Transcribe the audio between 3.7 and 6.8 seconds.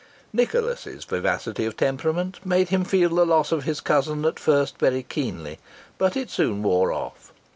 cousin at first very keenly, but it soon